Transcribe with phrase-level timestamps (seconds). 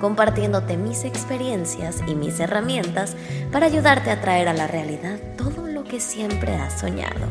[0.00, 3.16] compartiéndote mis experiencias y mis herramientas
[3.52, 7.26] para ayudarte a traer a la realidad todo lo que siempre has soñado.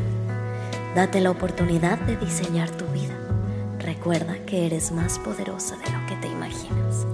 [0.94, 3.14] Date la oportunidad de diseñar tu vida.
[3.78, 7.06] Recuerda que eres más poderosa de lo que te imaginas.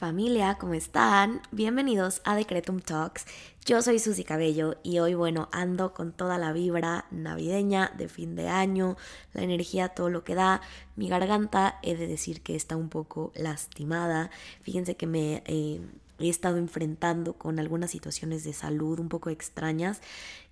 [0.00, 1.42] Familia, ¿cómo están?
[1.50, 3.26] Bienvenidos a Decretum Talks.
[3.70, 8.34] Yo soy Susy Cabello y hoy, bueno, ando con toda la vibra navideña de fin
[8.34, 8.96] de año,
[9.32, 10.60] la energía, todo lo que da.
[10.96, 14.32] Mi garganta, he de decir que está un poco lastimada.
[14.62, 15.80] Fíjense que me eh,
[16.18, 20.00] he estado enfrentando con algunas situaciones de salud un poco extrañas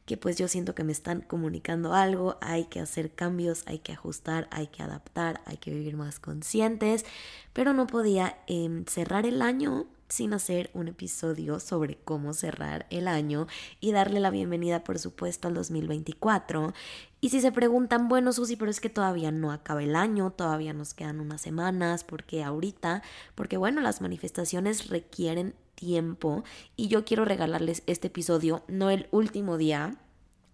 [0.06, 3.92] que pues yo siento que me están comunicando algo, hay que hacer cambios, hay que
[3.92, 7.04] ajustar, hay que adaptar, hay que vivir más conscientes,
[7.52, 13.08] pero no podía em, cerrar el año sin hacer un episodio sobre cómo cerrar el
[13.08, 13.46] año
[13.80, 16.72] y darle la bienvenida, por supuesto, al 2024.
[17.20, 20.72] Y si se preguntan, bueno, Susi, pero es que todavía no acaba el año, todavía
[20.72, 23.02] nos quedan unas semanas, porque ahorita,
[23.34, 26.44] porque bueno, las manifestaciones requieren tiempo
[26.76, 29.96] y yo quiero regalarles este episodio, no el último día,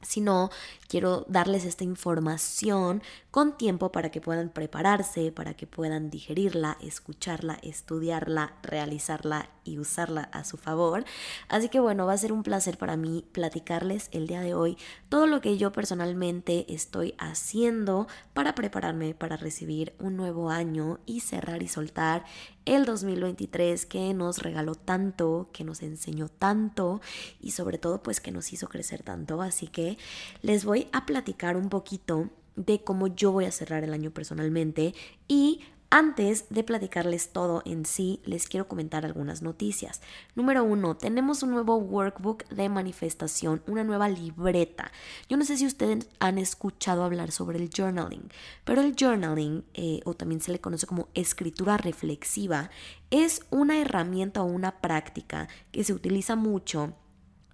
[0.05, 0.51] sino
[0.89, 7.59] quiero darles esta información con tiempo para que puedan prepararse, para que puedan digerirla, escucharla,
[7.63, 11.05] estudiarla, realizarla y usarla a su favor.
[11.49, 14.77] Así que bueno, va a ser un placer para mí platicarles el día de hoy
[15.09, 21.21] todo lo que yo personalmente estoy haciendo para prepararme para recibir un nuevo año y
[21.21, 22.25] cerrar y soltar
[22.65, 27.01] el 2023 que nos regaló tanto, que nos enseñó tanto
[27.41, 29.43] y sobre todo pues que nos hizo crecer tanto.
[29.43, 29.99] Así que
[30.43, 34.95] les voy a platicar un poquito de cómo yo voy a cerrar el año personalmente
[35.29, 40.01] y antes de platicarles todo en sí, les quiero comentar algunas noticias.
[40.35, 44.91] Número uno, tenemos un nuevo workbook de manifestación, una nueva libreta.
[45.29, 48.29] Yo no sé si ustedes han escuchado hablar sobre el journaling,
[48.65, 52.71] pero el journaling, eh, o también se le conoce como escritura reflexiva,
[53.11, 56.95] es una herramienta o una práctica que se utiliza mucho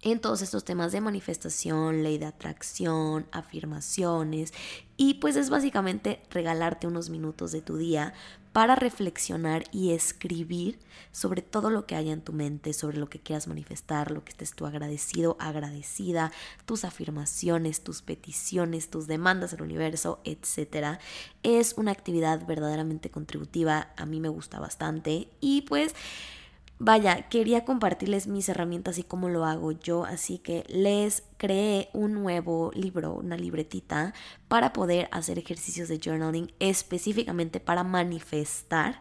[0.01, 4.53] en todos estos temas de manifestación, ley de atracción, afirmaciones
[4.97, 8.13] y pues es básicamente regalarte unos minutos de tu día
[8.51, 10.77] para reflexionar y escribir
[11.11, 14.31] sobre todo lo que haya en tu mente, sobre lo que quieras manifestar, lo que
[14.31, 16.31] estés tú agradecido, agradecida,
[16.65, 20.99] tus afirmaciones, tus peticiones, tus demandas al universo, etc.
[21.43, 25.95] Es una actividad verdaderamente contributiva, a mí me gusta bastante y pues
[26.83, 32.15] Vaya, quería compartirles mis herramientas y cómo lo hago yo, así que les creé un
[32.15, 34.15] nuevo libro, una libretita,
[34.47, 38.99] para poder hacer ejercicios de journaling específicamente para manifestar.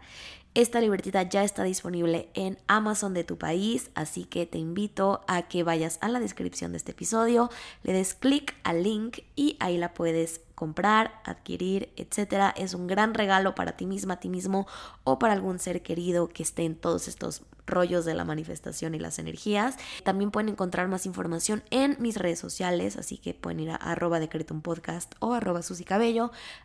[0.52, 5.48] Esta libretita ya está disponible en Amazon de tu país, así que te invito a
[5.48, 7.48] que vayas a la descripción de este episodio,
[7.82, 12.52] le des clic al link y ahí la puedes comprar, adquirir, etcétera.
[12.54, 14.66] Es un gran regalo para ti misma, a ti mismo
[15.04, 18.98] o para algún ser querido que esté en todos estos rollos de la manifestación y
[18.98, 19.78] las energías.
[20.04, 24.20] También pueden encontrar más información en mis redes sociales, así que pueden ir a arroba
[24.20, 25.62] decretum podcast o arroba.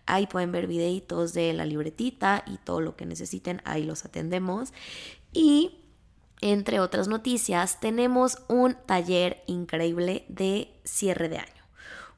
[0.05, 4.73] Ahí pueden ver videitos de la libretita y todo lo que necesiten, ahí los atendemos.
[5.31, 5.79] Y
[6.41, 11.64] entre otras noticias, tenemos un taller increíble de cierre de año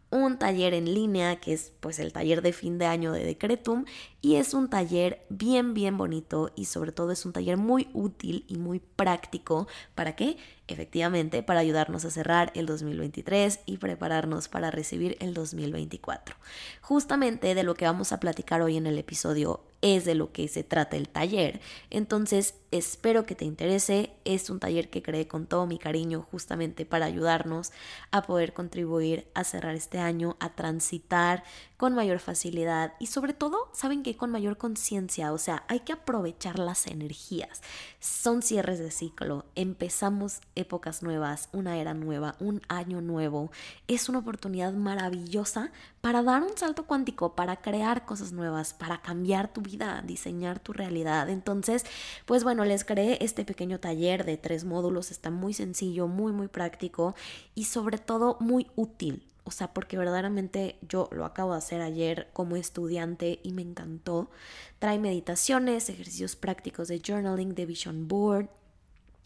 [0.09, 3.85] un taller en línea que es pues el taller de fin de año de Decretum
[4.21, 8.45] y es un taller bien bien bonito y sobre todo es un taller muy útil
[8.47, 9.67] y muy práctico.
[9.95, 10.37] Para qué
[10.67, 16.35] efectivamente para ayudarnos a cerrar el 2023 y prepararnos para recibir el 2024
[16.81, 20.47] justamente de lo que vamos a platicar hoy en el episodio es de lo que
[20.47, 21.59] se trata el taller.
[21.89, 24.11] Entonces, espero que te interese.
[24.25, 27.71] Es un taller que creé con todo mi cariño justamente para ayudarnos
[28.11, 31.43] a poder contribuir a cerrar este año, a transitar
[31.77, 35.93] con mayor facilidad y sobre todo, saben que con mayor conciencia, o sea, hay que
[35.93, 37.61] aprovechar las energías.
[37.99, 43.51] Son cierres de ciclo, empezamos épocas nuevas, una era nueva, un año nuevo.
[43.87, 45.71] Es una oportunidad maravillosa
[46.01, 50.73] para dar un salto cuántico, para crear cosas nuevas, para cambiar tu vida, diseñar tu
[50.73, 51.29] realidad.
[51.29, 51.85] Entonces,
[52.25, 56.47] pues bueno, les creé este pequeño taller de tres módulos, está muy sencillo, muy, muy
[56.47, 57.13] práctico
[57.53, 59.26] y sobre todo muy útil.
[59.47, 64.29] O sea, porque verdaderamente yo lo acabo de hacer ayer como estudiante y me encantó.
[64.77, 68.49] Trae meditaciones, ejercicios prácticos de journaling, de vision board,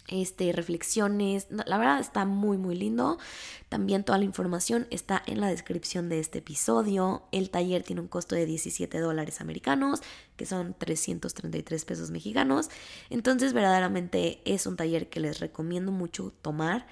[0.09, 1.47] este, reflexiones.
[1.49, 3.17] La verdad está muy, muy lindo.
[3.67, 7.23] También toda la información está en la descripción de este episodio.
[7.31, 10.01] El taller tiene un costo de 17 dólares americanos,
[10.35, 12.69] que son 333 pesos mexicanos.
[13.09, 16.85] Entonces, verdaderamente es un taller que les recomiendo mucho tomar.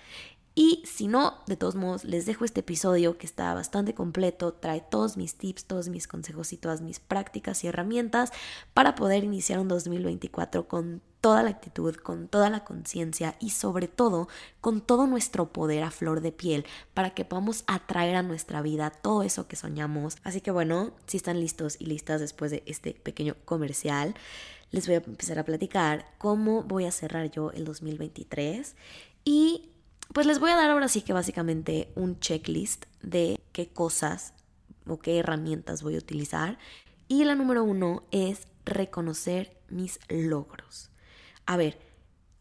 [0.61, 4.81] Y si no, de todos modos, les dejo este episodio que está bastante completo, trae
[4.81, 8.33] todos mis tips, todos mis consejos y todas mis prácticas y herramientas
[8.73, 13.87] para poder iniciar un 2024 con toda la actitud, con toda la conciencia y sobre
[13.87, 14.27] todo
[14.59, 18.89] con todo nuestro poder a flor de piel para que podamos atraer a nuestra vida
[18.89, 20.17] todo eso que soñamos.
[20.23, 24.13] Así que bueno, si están listos y listas después de este pequeño comercial,
[24.71, 28.75] les voy a empezar a platicar cómo voy a cerrar yo el 2023
[29.23, 29.68] y
[30.19, 34.33] pues les voy a dar ahora sí que básicamente un checklist de qué cosas
[34.85, 36.57] o qué herramientas voy a utilizar.
[37.07, 40.89] Y la número uno es reconocer mis logros.
[41.45, 41.79] A ver,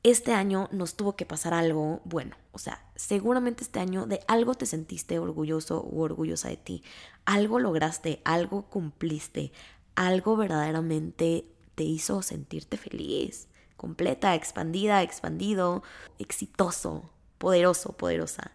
[0.03, 2.35] este año nos tuvo que pasar algo bueno.
[2.51, 6.83] O sea, seguramente este año de algo te sentiste orgulloso o orgullosa de ti.
[7.27, 9.53] Algo lograste, algo cumpliste,
[9.95, 11.47] algo verdaderamente
[11.77, 13.47] te hizo sentirte feliz,
[13.77, 15.85] completa, expandida, expandido,
[16.19, 18.53] exitoso poderoso, poderosa.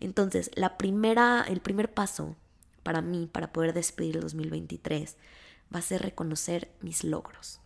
[0.00, 2.36] Entonces, la primera, el primer paso
[2.82, 5.16] para mí, para poder despedir el 2023,
[5.74, 7.60] va a ser reconocer mis logros.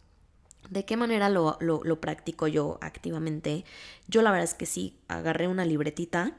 [0.71, 3.65] ¿De qué manera lo, lo, lo, practico yo activamente?
[4.09, 6.37] Yo la verdad es que sí, agarré una libretita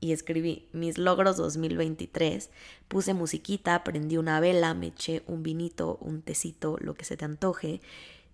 [0.00, 2.50] y escribí mis logros 2023,
[2.88, 7.24] puse musiquita, prendí una vela, me eché un vinito, un tecito, lo que se te
[7.24, 7.80] antoje,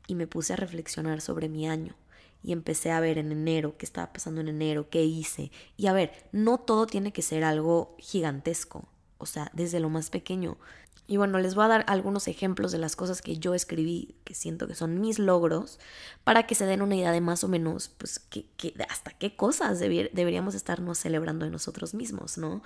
[0.07, 1.95] y me puse a reflexionar sobre mi año
[2.43, 5.51] y empecé a ver en enero qué estaba pasando en enero, qué hice.
[5.77, 10.11] Y a ver, no todo tiene que ser algo gigantesco, o sea, desde lo más
[10.11, 10.59] pequeño.
[11.07, 14.35] Y bueno, les voy a dar algunos ejemplos de las cosas que yo escribí, que
[14.35, 15.79] siento que son mis logros,
[16.25, 18.47] para que se den una idea de más o menos, pues, que,
[18.89, 22.63] hasta qué cosas deberíamos estarnos celebrando de nosotros mismos, ¿no?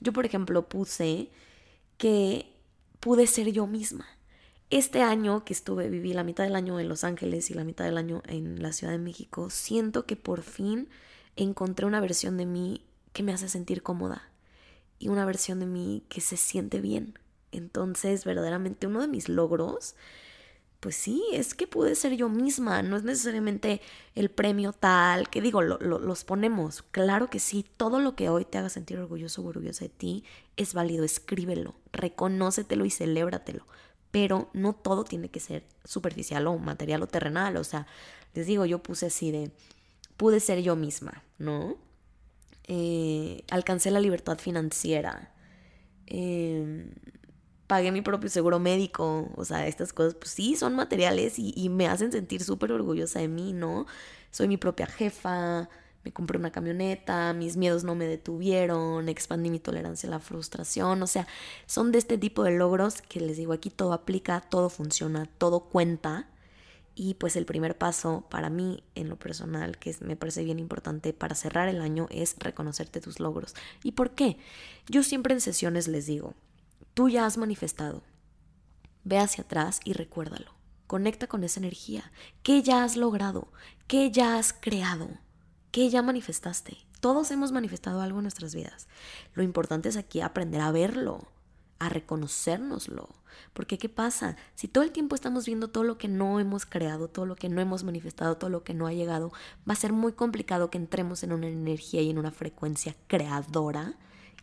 [0.00, 1.30] Yo, por ejemplo, puse
[1.96, 2.54] que
[3.00, 4.06] pude ser yo misma.
[4.70, 7.86] Este año que estuve, viví la mitad del año en Los Ángeles y la mitad
[7.86, 10.90] del año en la Ciudad de México, siento que por fin
[11.36, 12.84] encontré una versión de mí
[13.14, 14.28] que me hace sentir cómoda
[14.98, 17.18] y una versión de mí que se siente bien.
[17.50, 19.94] Entonces, verdaderamente uno de mis logros,
[20.80, 23.80] pues sí, es que pude ser yo misma, no es necesariamente
[24.14, 28.58] el premio tal, que digo, los ponemos, claro que sí, todo lo que hoy te
[28.58, 30.24] haga sentir orgulloso o orgullosa de ti
[30.58, 33.64] es válido, escríbelo, reconócetelo y celébratelo
[34.10, 37.56] pero no todo tiene que ser superficial o material o terrenal.
[37.56, 37.86] O sea,
[38.34, 39.50] les digo, yo puse así de,
[40.16, 41.76] pude ser yo misma, ¿no?
[42.64, 45.32] Eh, alcancé la libertad financiera.
[46.06, 46.92] Em,
[47.66, 49.30] pagué mi propio seguro médico.
[49.36, 53.20] O sea, estas cosas, pues sí, son materiales y, y me hacen sentir súper orgullosa
[53.20, 53.86] de mí, ¿no?
[54.30, 55.68] Soy mi propia jefa
[56.08, 61.02] me compré una camioneta, mis miedos no me detuvieron, expandí mi tolerancia a la frustración,
[61.02, 61.26] o sea,
[61.66, 65.60] son de este tipo de logros que les digo, aquí todo aplica, todo funciona, todo
[65.60, 66.30] cuenta.
[66.94, 71.12] Y pues el primer paso para mí en lo personal, que me parece bien importante
[71.12, 73.54] para cerrar el año, es reconocerte tus logros.
[73.84, 74.38] ¿Y por qué?
[74.88, 76.34] Yo siempre en sesiones les digo,
[76.94, 78.02] tú ya has manifestado,
[79.04, 80.52] ve hacia atrás y recuérdalo.
[80.88, 82.10] Conecta con esa energía.
[82.42, 83.52] ¿Qué ya has logrado?
[83.86, 85.10] ¿Qué ya has creado?
[85.70, 86.78] ¿Qué ya manifestaste?
[87.00, 88.88] Todos hemos manifestado algo en nuestras vidas.
[89.34, 91.28] Lo importante es aquí aprender a verlo,
[91.78, 93.10] a reconocérnoslo.
[93.52, 94.36] Porque ¿qué pasa?
[94.54, 97.50] Si todo el tiempo estamos viendo todo lo que no hemos creado, todo lo que
[97.50, 99.30] no hemos manifestado, todo lo que no ha llegado,
[99.68, 103.94] va a ser muy complicado que entremos en una energía y en una frecuencia creadora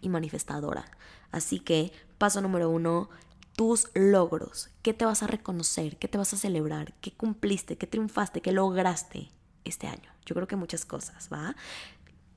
[0.01, 0.85] y manifestadora.
[1.31, 3.09] Así que, paso número uno,
[3.55, 4.69] tus logros.
[4.83, 5.97] ¿Qué te vas a reconocer?
[5.97, 6.93] ¿Qué te vas a celebrar?
[7.01, 7.77] ¿Qué cumpliste?
[7.77, 8.41] ¿Qué triunfaste?
[8.41, 9.31] ¿Qué lograste
[9.65, 10.09] este año?
[10.25, 11.55] Yo creo que muchas cosas, ¿va?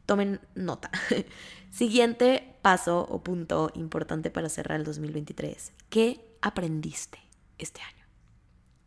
[0.06, 0.90] Tomen nota.
[1.70, 5.72] Siguiente paso o punto importante para cerrar el 2023.
[5.90, 7.18] ¿Qué aprendiste
[7.58, 8.06] este año?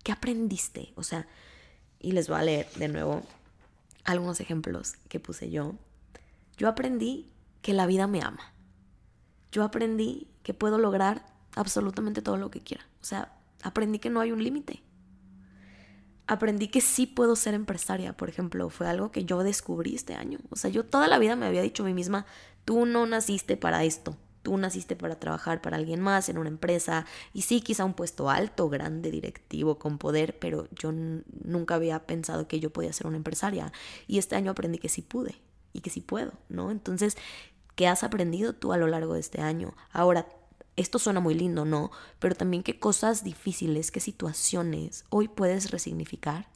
[0.04, 0.94] ¿Qué aprendiste?
[0.96, 1.28] O sea,
[2.00, 3.22] y les voy a leer de nuevo
[4.04, 5.76] algunos ejemplos que puse yo.
[6.58, 7.30] Yo aprendí
[7.62, 8.54] que la vida me ama.
[9.52, 12.86] Yo aprendí que puedo lograr absolutamente todo lo que quiera.
[13.02, 14.82] O sea, aprendí que no hay un límite
[16.32, 20.40] aprendí que sí puedo ser empresaria, por ejemplo, fue algo que yo descubrí este año.
[20.50, 22.26] O sea, yo toda la vida me había dicho a mí misma,
[22.64, 27.06] tú no naciste para esto, tú naciste para trabajar para alguien más en una empresa
[27.34, 32.48] y sí, quizá un puesto alto, grande, directivo, con poder, pero yo nunca había pensado
[32.48, 33.74] que yo podía ser una empresaria.
[34.08, 35.36] Y este año aprendí que sí pude
[35.74, 36.72] y que sí puedo, ¿no?
[36.72, 37.18] Entonces,
[37.76, 39.76] ¿qué has aprendido tú a lo largo de este año?
[39.92, 40.26] Ahora,
[40.82, 41.92] esto suena muy lindo, ¿no?
[42.20, 46.48] Pero también qué cosas difíciles, qué situaciones hoy puedes resignificar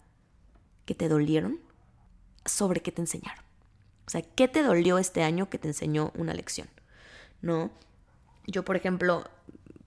[0.86, 1.60] que te dolieron
[2.46, 3.44] sobre qué te enseñaron.
[4.06, 6.68] O sea, ¿qué te dolió este año que te enseñó una lección?
[7.42, 7.72] ¿No?
[8.46, 9.24] Yo, por ejemplo,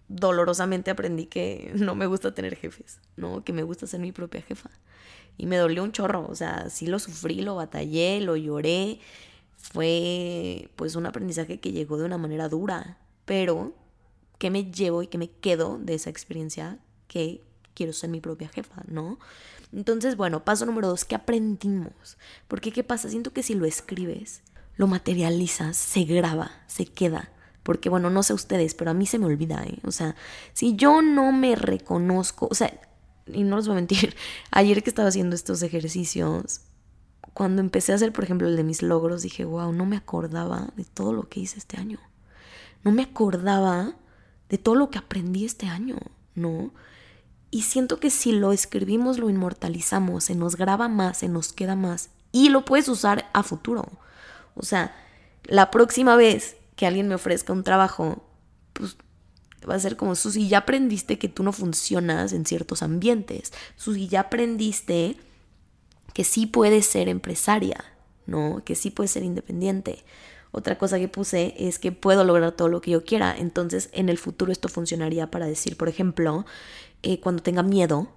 [0.09, 3.45] dolorosamente aprendí que no me gusta tener jefes, ¿no?
[3.45, 4.71] Que me gusta ser mi propia jefa.
[5.37, 8.99] Y me dolió un chorro, o sea, sí lo sufrí, lo batallé, lo lloré.
[9.57, 13.75] Fue pues un aprendizaje que llegó de una manera dura, pero
[14.39, 16.79] ¿qué me llevo y qué me quedo de esa experiencia?
[17.07, 17.43] Que
[17.75, 19.19] quiero ser mi propia jefa, ¿no?
[19.73, 22.17] Entonces, bueno, paso número dos, ¿qué aprendimos?
[22.49, 23.09] Porque ¿qué pasa?
[23.11, 24.43] Siento que si lo escribes,
[24.77, 27.31] lo materializas, se graba, se queda.
[27.63, 29.79] Porque bueno, no sé ustedes, pero a mí se me olvida, ¿eh?
[29.85, 30.17] O sea,
[30.55, 32.81] si yo no me reconozco, o sea,
[33.27, 34.17] y no les voy a mentir,
[34.51, 36.63] ayer que estaba haciendo estos ejercicios,
[37.35, 40.71] cuando empecé a hacer, por ejemplo, el de mis logros, dije, wow, no me acordaba
[40.77, 42.01] de todo lo que hice este año.
[42.85, 43.97] No me acordaba
[44.49, 45.99] de todo lo que aprendí este año,
[46.35, 46.73] ¿no?
[47.51, 51.77] Y siento que si lo escribimos, lo inmortalizamos, se nos graba más, se nos queda
[51.77, 53.89] más y lo puedes usar a futuro.
[54.55, 54.95] O sea,
[55.45, 58.23] la próxima vez que alguien me ofrezca un trabajo,
[58.75, 58.97] pues
[59.69, 63.53] va a ser como, Susi, ya aprendiste que tú no funcionas en ciertos ambientes.
[63.77, 65.17] Susi, ya aprendiste
[66.13, 67.85] que sí puedes ser empresaria,
[68.27, 68.63] ¿no?
[68.65, 70.05] Que sí puedes ser independiente.
[70.51, 73.37] Otra cosa que puse es que puedo lograr todo lo que yo quiera.
[73.37, 76.47] Entonces, en el futuro esto funcionaría para decir, por ejemplo,
[77.03, 78.09] eh, cuando tenga miedo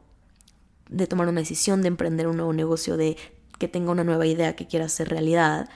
[0.90, 3.18] de tomar una decisión, de emprender un nuevo negocio, de
[3.58, 5.70] que tenga una nueva idea que quiera hacer realidad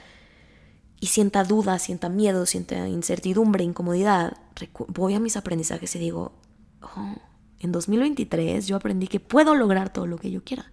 [0.98, 4.36] y sienta duda, sienta miedo, sienta incertidumbre, incomodidad,
[4.88, 6.32] voy a mis aprendizajes y digo,
[6.82, 7.16] oh,
[7.60, 10.72] en 2023 yo aprendí que puedo lograr todo lo que yo quiera.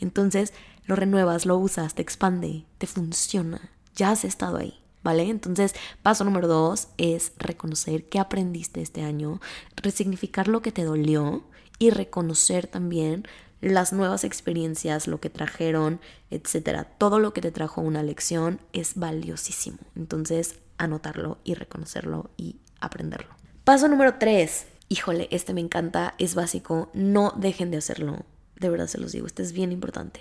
[0.00, 0.52] Entonces
[0.84, 4.80] lo renuevas, lo usas, te expande, te funciona, ya has estado ahí.
[5.16, 9.40] Entonces, paso número dos es reconocer qué aprendiste este año,
[9.76, 11.44] resignificar lo que te dolió
[11.78, 13.26] y reconocer también
[13.60, 16.00] las nuevas experiencias, lo que trajeron,
[16.30, 16.84] etcétera.
[16.84, 19.78] Todo lo que te trajo una lección es valiosísimo.
[19.96, 23.34] Entonces, anotarlo y reconocerlo y aprenderlo.
[23.64, 24.66] Paso número tres.
[24.88, 26.90] Híjole, este me encanta, es básico.
[26.94, 28.24] No dejen de hacerlo.
[28.56, 30.20] De verdad se los digo, este es bien importante.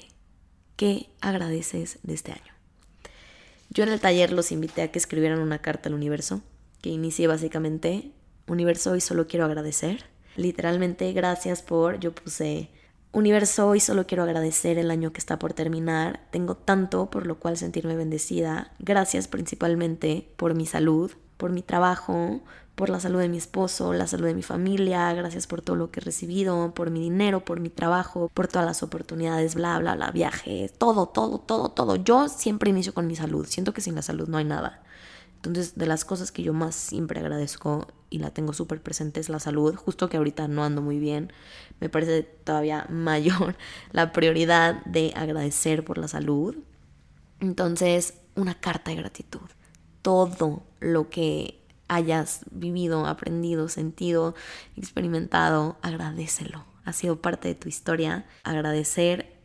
[0.76, 2.57] ¿Qué agradeces de este año?
[3.78, 6.42] Yo en el taller los invité a que escribieran una carta al universo,
[6.82, 8.10] que inicie básicamente,
[8.48, 10.04] universo, hoy solo quiero agradecer
[10.36, 12.72] literalmente gracias por, yo puse,
[13.12, 17.38] universo, hoy solo quiero agradecer el año que está por terminar, tengo tanto por lo
[17.38, 22.42] cual sentirme bendecida, gracias principalmente por mi salud, por mi trabajo,
[22.78, 25.90] por la salud de mi esposo, la salud de mi familia, gracias por todo lo
[25.90, 29.96] que he recibido, por mi dinero, por mi trabajo, por todas las oportunidades, bla, bla,
[29.96, 31.96] bla, viajes, todo, todo, todo, todo.
[31.96, 34.84] Yo siempre inicio con mi salud, siento que sin la salud no hay nada.
[35.38, 39.30] Entonces, de las cosas que yo más siempre agradezco y la tengo súper presente es
[39.30, 41.34] la salud, justo que ahorita no ando muy bien,
[41.80, 43.56] me parece todavía mayor
[43.92, 46.56] la prioridad de agradecer por la salud.
[47.40, 49.50] Entonces, una carta de gratitud.
[50.04, 54.36] Todo lo que hayas vivido, aprendido, sentido,
[54.76, 56.66] experimentado, agradecelo.
[56.86, 58.26] Ha sido parte de tu historia.
[58.44, 59.38] Agradecer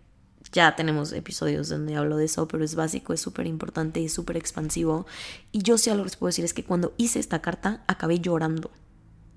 [0.52, 4.36] ya tenemos episodios donde hablo de eso, pero es básico, es súper importante y súper
[4.36, 5.06] expansivo.
[5.50, 8.20] Y yo sí algo que les puedo decir es que cuando hice esta carta acabé
[8.20, 8.70] llorando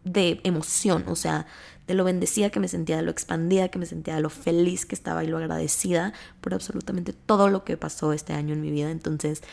[0.05, 1.45] de emoción, o sea,
[1.87, 4.85] de lo bendecida que me sentía, de lo expandida que me sentía, de lo feliz
[4.85, 8.71] que estaba y lo agradecida por absolutamente todo lo que pasó este año en mi
[8.71, 8.89] vida.
[8.89, 9.43] Entonces,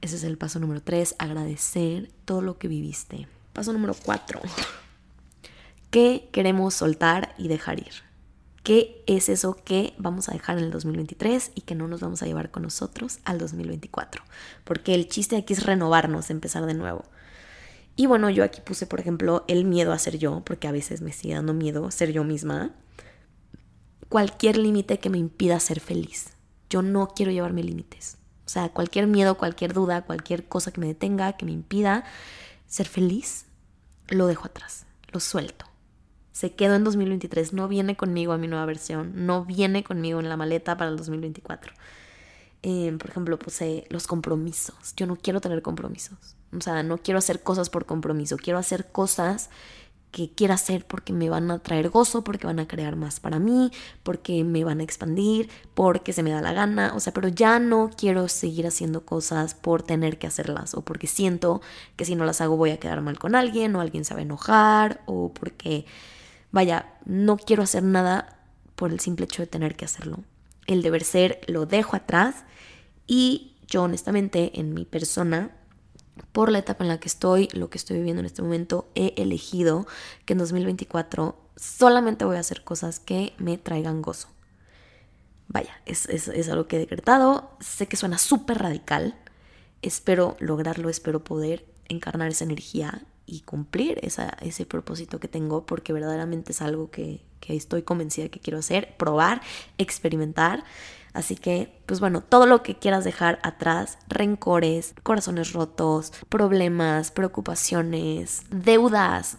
[0.00, 3.26] ese es el paso número tres, agradecer todo lo que viviste.
[3.52, 4.40] Paso número cuatro,
[5.90, 8.12] ¿qué queremos soltar y dejar ir?
[8.62, 12.22] qué es eso que vamos a dejar en el 2023 y que no nos vamos
[12.22, 14.22] a llevar con nosotros al 2024.
[14.64, 17.04] Porque el chiste aquí es renovarnos, empezar de nuevo.
[17.96, 21.02] Y bueno, yo aquí puse, por ejemplo, el miedo a ser yo, porque a veces
[21.02, 22.74] me sigue dando miedo ser yo misma.
[24.08, 26.30] Cualquier límite que me impida ser feliz.
[26.70, 28.18] Yo no quiero llevarme límites.
[28.46, 32.04] O sea, cualquier miedo, cualquier duda, cualquier cosa que me detenga, que me impida
[32.66, 33.46] ser feliz,
[34.08, 35.72] lo dejo atrás, lo suelto
[36.32, 40.28] se quedó en 2023, no viene conmigo a mi nueva versión, no viene conmigo en
[40.28, 41.72] la maleta para el 2024.
[42.62, 44.94] Em, por ejemplo, puse los compromisos.
[44.96, 46.36] Yo no quiero tener compromisos.
[46.56, 48.36] O sea, no quiero hacer cosas por compromiso.
[48.36, 49.50] Quiero hacer cosas
[50.10, 53.38] que quiera hacer porque me van a traer gozo, porque van a crear más para
[53.38, 53.70] mí,
[54.02, 56.92] porque me van a expandir, porque se me da la gana.
[56.94, 61.06] O sea, pero ya no quiero seguir haciendo cosas por tener que hacerlas o porque
[61.06, 61.62] siento
[61.96, 64.20] que si no las hago voy a quedar mal con alguien o alguien se va
[64.20, 65.86] a enojar o porque
[66.52, 68.38] Vaya, no quiero hacer nada
[68.76, 70.18] por el simple hecho de tener que hacerlo.
[70.66, 72.44] El deber ser lo dejo atrás
[73.06, 75.50] y yo honestamente en mi persona,
[76.32, 79.14] por la etapa en la que estoy, lo que estoy viviendo en este momento, he
[79.16, 79.86] elegido
[80.24, 84.28] que en 2024 solamente voy a hacer cosas que me traigan gozo.
[85.48, 87.50] vaya, es, es algo que he decretado.
[87.60, 89.14] Sé que suena súper radical.
[89.82, 96.52] Espero lograrlo, espero poder encarnar esa energía y cumplir ese propósito que tengo porque verdaderamente
[96.52, 99.40] es algo que, que estoy convencida que quiero hacer, probar,
[99.78, 100.64] experimentar.
[101.12, 108.44] Así que, pues bueno, todo lo que quieras dejar atrás, rencores, corazones rotos, problemas, preocupaciones,
[108.50, 109.36] deudas,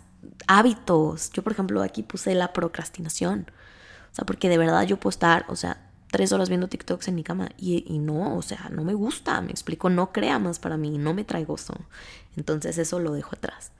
[0.47, 1.31] hábitos.
[1.31, 3.47] Yo, por ejemplo, aquí puse la procrastinación.
[4.11, 7.15] O sea, porque de verdad yo puedo estar, o sea, tres horas viendo TikToks en
[7.15, 10.59] mi cama y, y, no, o sea, no me gusta, me explico, no crea más
[10.59, 11.73] para mí, no me trae gozo.
[12.37, 13.71] Entonces eso lo dejo atrás.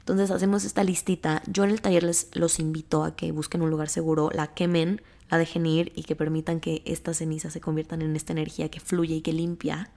[0.00, 1.42] Entonces hacemos esta listita.
[1.46, 5.02] Yo en el taller les los invito a que busquen un lugar seguro, la quemen,
[5.30, 8.80] la dejen ir y que permitan que estas cenizas se conviertan en esta energía que
[8.80, 9.90] fluye y que limpia.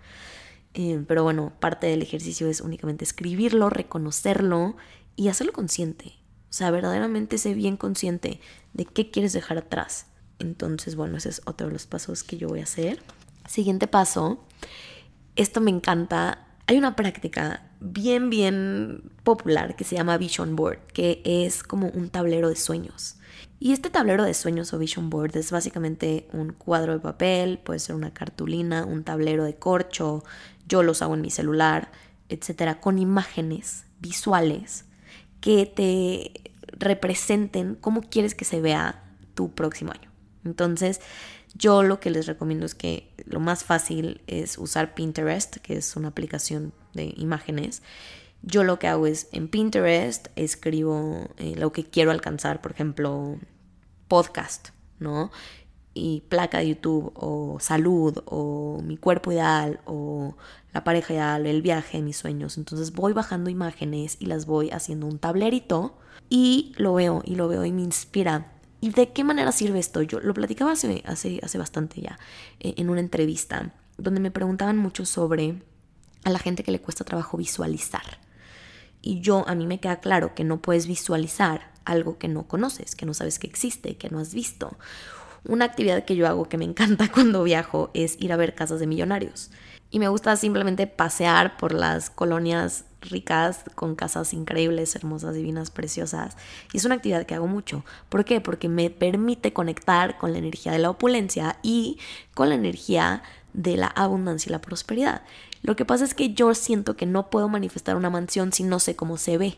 [0.74, 4.76] Eh, pero bueno, parte del ejercicio es únicamente escribirlo, reconocerlo
[5.16, 6.14] y hacerlo consciente.
[6.50, 8.40] O sea, verdaderamente sé bien consciente
[8.74, 10.08] de qué quieres dejar atrás.
[10.40, 13.02] Entonces, bueno, ese es otro de los pasos que yo voy a hacer.
[13.48, 14.44] Siguiente paso.
[15.36, 16.48] Esto me encanta.
[16.66, 22.10] Hay una práctica bien, bien popular que se llama Vision Board, que es como un
[22.10, 23.18] tablero de sueños.
[23.60, 27.80] Y este tablero de sueños o Vision Board es básicamente un cuadro de papel, puede
[27.80, 30.24] ser una cartulina, un tablero de corcho,
[30.68, 31.92] yo los hago en mi celular,
[32.30, 34.86] etcétera, con imágenes visuales
[35.42, 39.04] que te representen cómo quieres que se vea
[39.34, 40.10] tu próximo año.
[40.46, 41.02] Entonces,
[41.56, 45.96] yo lo que les recomiendo es que lo más fácil es usar Pinterest, que es
[45.96, 47.82] una aplicación de imágenes.
[48.42, 53.38] Yo lo que hago es en Pinterest escribo eh, lo que quiero alcanzar, por ejemplo,
[54.08, 54.70] podcast,
[55.00, 55.32] ¿no?
[55.94, 60.36] Y placa de YouTube, o salud, o mi cuerpo ideal, o
[60.74, 62.58] la pareja ideal, el viaje, mis sueños.
[62.58, 65.98] Entonces voy bajando imágenes y las voy haciendo un tablerito
[66.30, 68.53] y lo veo, y lo veo y me inspira.
[68.84, 70.02] ¿Y de qué manera sirve esto?
[70.02, 72.20] Yo lo platicaba hace, hace, hace bastante ya
[72.60, 75.64] eh, en una entrevista, donde me preguntaban mucho sobre
[76.26, 78.20] a la gente que le cuesta trabajo visualizar.
[79.02, 82.94] Y yo, a mí me queda claro que no puedes visualizar algo que no conoces,
[82.94, 84.76] que no sabes que existe, que no has visto.
[85.46, 88.82] Una actividad que yo hago que me encanta cuando viajo es ir a ver casas
[88.82, 89.50] de millonarios.
[89.92, 96.38] Y me gusta simplemente pasear por las colonias ricas con casas increíbles, hermosas, divinas, preciosas.
[96.72, 97.84] Y es una actividad que hago mucho.
[98.10, 98.42] ¿Por qué?
[98.42, 102.00] Porque me permite conectar con la energía de la opulencia y
[102.34, 105.22] con la energía de la abundancia y la prosperidad.
[105.62, 108.80] Lo que pasa es que yo siento que no puedo manifestar una mansión si no
[108.80, 109.58] sé cómo se ve.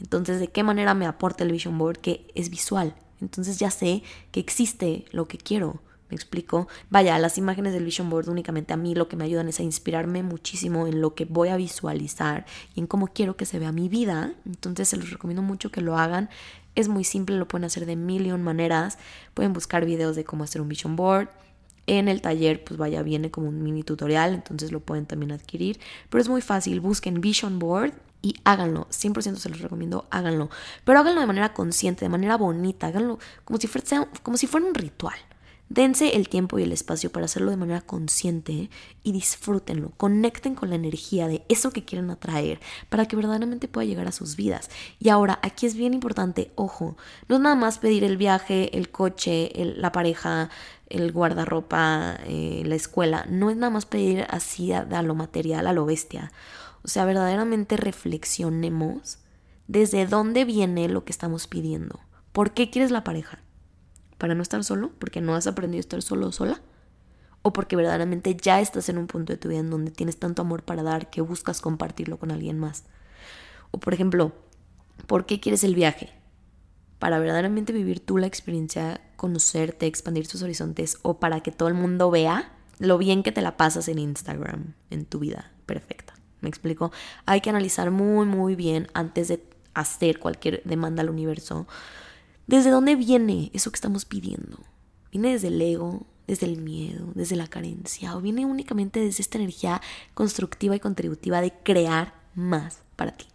[0.00, 2.94] Entonces, ¿de qué manera me aporta el vision board que es visual?
[3.20, 5.80] Entonces ya sé que existe lo que quiero.
[6.10, 6.68] ¿Me explico?
[6.90, 9.62] Vaya, las imágenes del vision board únicamente a mí lo que me ayudan es a
[9.62, 13.72] inspirarme muchísimo en lo que voy a visualizar y en cómo quiero que se vea
[13.72, 14.34] mi vida.
[14.44, 16.28] Entonces se los recomiendo mucho que lo hagan.
[16.74, 18.98] Es muy simple, lo pueden hacer de millón maneras.
[19.32, 21.28] Pueden buscar videos de cómo hacer un vision board.
[21.86, 25.78] En el taller, pues vaya, viene como un mini tutorial, entonces lo pueden también adquirir.
[26.08, 28.86] Pero es muy fácil, busquen Vision Board y háganlo.
[28.90, 30.48] 100% se los recomiendo, háganlo.
[30.84, 34.66] Pero háganlo de manera consciente, de manera bonita, háganlo como si fuera, como si fuera
[34.66, 35.18] un ritual.
[35.74, 38.70] Dense el tiempo y el espacio para hacerlo de manera consciente
[39.02, 39.90] y disfrútenlo.
[39.96, 42.60] Conecten con la energía de eso que quieren atraer
[42.90, 44.70] para que verdaderamente pueda llegar a sus vidas.
[45.00, 48.90] Y ahora, aquí es bien importante, ojo, no es nada más pedir el viaje, el
[48.92, 50.48] coche, la pareja,
[50.88, 53.26] el guardarropa, eh, la escuela.
[53.28, 56.30] No es nada más pedir así a, a lo material, a lo bestia.
[56.84, 59.18] O sea, verdaderamente reflexionemos
[59.66, 61.98] desde dónde viene lo que estamos pidiendo.
[62.30, 63.40] ¿Por qué quieres la pareja?
[64.18, 64.92] ¿Para no estar solo?
[64.98, 66.60] ¿Porque no has aprendido a estar solo o sola?
[67.42, 70.42] ¿O porque verdaderamente ya estás en un punto de tu vida en donde tienes tanto
[70.42, 72.84] amor para dar que buscas compartirlo con alguien más?
[73.70, 74.32] O por ejemplo,
[75.06, 76.12] ¿por qué quieres el viaje?
[77.04, 81.74] para verdaderamente vivir tú la experiencia, conocerte, expandir tus horizontes o para que todo el
[81.74, 86.14] mundo vea lo bien que te la pasas en Instagram, en tu vida perfecta.
[86.40, 86.92] ¿Me explico?
[87.26, 91.66] Hay que analizar muy, muy bien antes de hacer cualquier demanda al universo.
[92.46, 94.58] ¿Desde dónde viene eso que estamos pidiendo?
[95.10, 99.38] ¿Viene desde el ego, desde el miedo, desde la carencia o viene únicamente desde esta
[99.38, 99.80] energía
[100.12, 103.26] constructiva y contributiva de crear más para ti?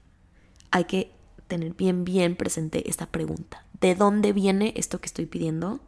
[0.72, 1.12] Hay que
[1.48, 3.66] tener bien, bien presente esta pregunta.
[3.82, 5.80] ¿De dónde viene esto que estoy pidiendo?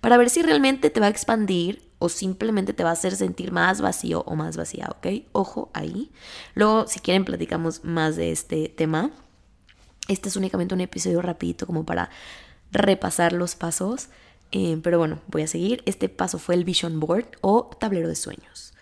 [0.00, 3.52] Para ver si realmente te va a expandir o simplemente te va a hacer sentir
[3.52, 5.26] más vacío o más vacía, ¿ok?
[5.32, 6.10] Ojo ahí.
[6.54, 9.10] Luego, si quieren, platicamos más de este tema.
[10.08, 12.10] Este es únicamente un episodio rapidito como para
[12.72, 14.08] repasar los pasos.
[14.52, 15.82] Eh, pero bueno, voy a seguir.
[15.86, 18.72] Este paso fue el Vision Board o tablero de sueños.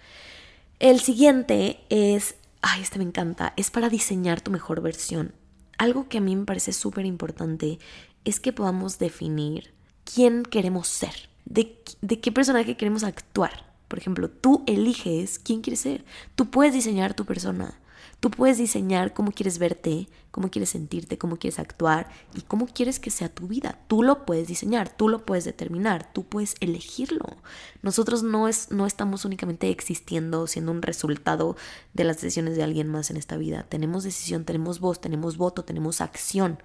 [0.79, 5.33] El siguiente es, ay, este me encanta, es para diseñar tu mejor versión
[5.79, 7.79] algo que a mí me parece súper importante
[8.25, 9.73] es que podamos definir
[10.05, 11.29] quién queremos ser.
[11.45, 13.73] de, de qué personaje queremos actuar.
[13.87, 16.05] Por ejemplo, tú eliges quién quieres ser.
[16.35, 17.81] Tú puedes diseñar tu persona.
[18.21, 22.99] Tú puedes diseñar cómo quieres verte, cómo quieres sentirte, cómo quieres actuar y cómo quieres
[22.99, 23.79] que sea tu vida.
[23.87, 27.37] Tú lo puedes diseñar, tú lo puedes determinar, tú puedes elegirlo.
[27.83, 31.57] Nosotros no, es, no estamos únicamente existiendo siendo un resultado
[31.95, 33.67] de las decisiones de alguien más en esta vida.
[33.69, 36.61] Tenemos decisión, tenemos voz, tenemos voto, tenemos acción.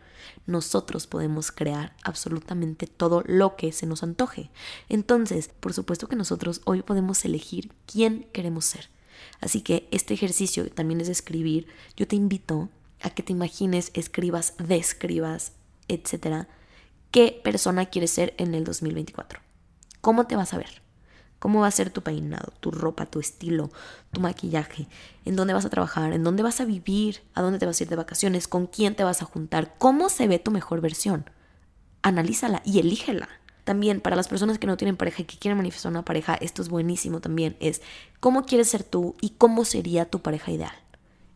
[0.47, 4.49] Nosotros podemos crear absolutamente todo lo que se nos antoje.
[4.89, 8.92] Entonces, por supuesto que nosotros hoy podemos elegir quién queremos ser.
[9.41, 11.67] Así que este ejercicio también es escribir.
[11.95, 12.69] Yo te invito
[13.01, 15.53] a que te imagines, escribas, describas,
[15.87, 16.47] etcétera,
[17.11, 19.39] qué persona quieres ser en el 2024.
[20.01, 20.81] ¿Cómo te vas a ver?
[21.39, 23.69] ¿Cómo va a ser tu peinado, tu ropa, tu estilo,
[24.13, 24.87] tu maquillaje?
[25.25, 26.13] ¿En dónde vas a trabajar?
[26.13, 27.21] ¿En dónde vas a vivir?
[27.33, 28.47] ¿A dónde te vas a ir de vacaciones?
[28.47, 29.75] ¿Con quién te vas a juntar?
[29.77, 31.29] ¿Cómo se ve tu mejor versión?
[32.01, 33.27] Analízala y elígela.
[33.63, 36.61] También para las personas que no tienen pareja y que quieren manifestar una pareja, esto
[36.61, 37.81] es buenísimo también, es
[38.19, 40.75] cómo quieres ser tú y cómo sería tu pareja ideal.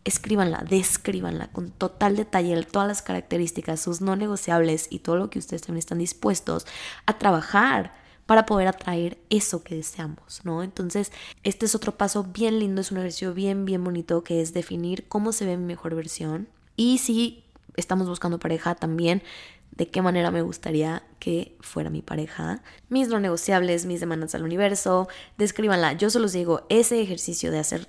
[0.04, 5.40] Escríbanla, descríbanla con total detalle, todas las características, sus no negociables y todo lo que
[5.40, 6.66] ustedes también están dispuestos
[7.06, 7.94] a trabajar
[8.26, 10.62] para poder atraer eso que deseamos, ¿no?
[10.62, 11.12] Entonces,
[11.44, 15.08] este es otro paso bien lindo, es un ejercicio bien, bien bonito que es definir
[15.08, 16.48] cómo se ve mi mejor versión.
[16.76, 17.44] Y si
[17.78, 19.24] estamos buscando pareja también,
[19.78, 24.44] de qué manera me gustaría que fuera mi pareja, mis no negociables, mis demandas al
[24.44, 25.94] universo, descríbanla.
[25.94, 27.88] Yo se los digo, ese ejercicio de hacer,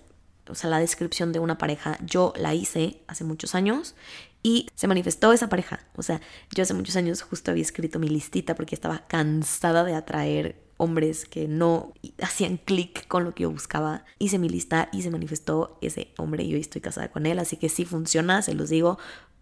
[0.48, 3.94] o sea, la descripción de una pareja, yo la hice hace muchos años
[4.42, 5.80] y se manifestó esa pareja.
[5.96, 6.20] O sea,
[6.54, 11.24] yo hace muchos años justo había escrito mi listita porque estaba cansada de atraer hombres
[11.24, 14.04] que no hacían clic con lo que yo buscaba.
[14.18, 17.56] Hice mi lista y se manifestó ese hombre y hoy estoy casada con él, así
[17.56, 18.98] que sí funciona, se los digo.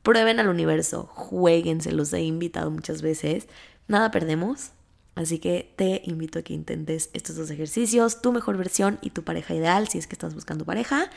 [0.06, 3.48] Prueben al universo, jueguen, se los he invitado muchas veces.
[3.88, 4.70] Nada perdemos.
[5.16, 9.24] Así que te invito a que intentes estos dos ejercicios, tu mejor versión y tu
[9.24, 11.10] pareja ideal, si es que estás buscando pareja.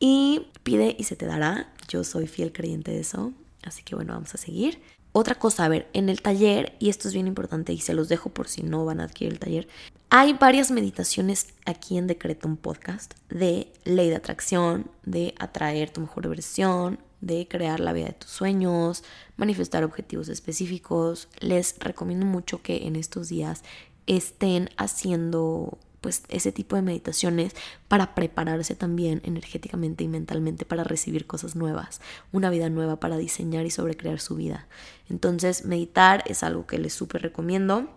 [0.00, 1.70] Y pide y se te dará.
[1.88, 3.34] Yo soy fiel creyente de eso.
[3.62, 4.80] Así que bueno, vamos a seguir.
[5.12, 8.08] Otra cosa, a ver, en el taller, y esto es bien importante y se los
[8.08, 9.68] dejo por si no van a adquirir el taller,
[10.08, 16.26] hay varias meditaciones aquí en Decreto Podcast de ley de atracción, de atraer tu mejor
[16.28, 19.04] versión, de crear la vida de tus sueños,
[19.36, 21.28] manifestar objetivos específicos.
[21.40, 23.62] Les recomiendo mucho que en estos días
[24.06, 27.54] estén haciendo pues ese tipo de meditaciones
[27.88, 33.64] para prepararse también energéticamente y mentalmente para recibir cosas nuevas, una vida nueva para diseñar
[33.64, 34.66] y sobrecrear su vida.
[35.08, 37.88] Entonces, meditar es algo que les súper recomiendo.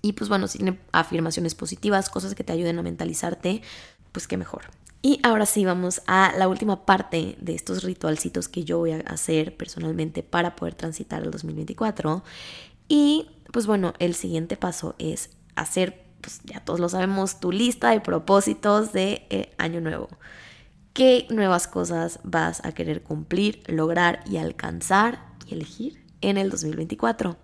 [0.00, 3.60] Y pues bueno, si tiene afirmaciones positivas, cosas que te ayuden a mentalizarte,
[4.12, 4.62] pues qué mejor.
[5.00, 8.98] Y ahora sí, vamos a la última parte de estos ritualcitos que yo voy a
[9.00, 12.24] hacer personalmente para poder transitar el 2024.
[12.88, 17.90] Y pues bueno, el siguiente paso es hacer, pues ya todos lo sabemos, tu lista
[17.90, 20.08] de propósitos de eh, año nuevo.
[20.94, 27.36] ¿Qué nuevas cosas vas a querer cumplir, lograr y alcanzar y elegir en el 2024?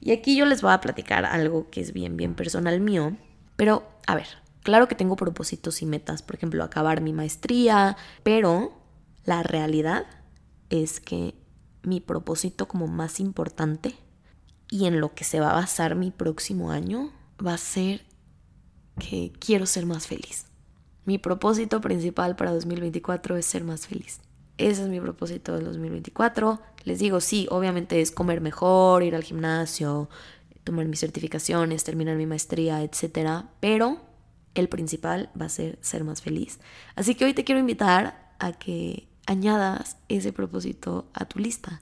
[0.00, 3.16] Y aquí yo les voy a platicar algo que es bien, bien personal mío.
[3.56, 4.28] Pero, a ver,
[4.64, 8.72] Claro que tengo propósitos y metas, por ejemplo, acabar mi maestría, pero
[9.26, 10.06] la realidad
[10.70, 11.34] es que
[11.82, 13.94] mi propósito como más importante
[14.70, 17.12] y en lo que se va a basar mi próximo año
[17.44, 18.06] va a ser
[18.98, 20.46] que quiero ser más feliz.
[21.04, 24.20] Mi propósito principal para 2024 es ser más feliz.
[24.56, 26.58] Ese es mi propósito del 2024.
[26.84, 30.08] Les digo, sí, obviamente es comer mejor, ir al gimnasio,
[30.62, 33.44] tomar mis certificaciones, terminar mi maestría, etc.
[33.60, 34.13] Pero
[34.54, 36.58] el principal va a ser ser más feliz.
[36.96, 41.80] Así que hoy te quiero invitar a que añadas ese propósito a tu lista,